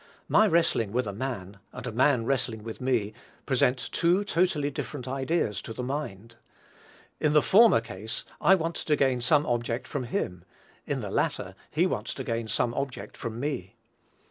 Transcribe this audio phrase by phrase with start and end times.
[0.27, 3.13] My wrestling with a man, and a man wrestling with me,
[3.45, 6.37] present two totally different ideas to the mind.
[7.19, 10.43] In the former case I want to gain some object from him;
[10.87, 13.75] in the latter, he wants to gain some object from me.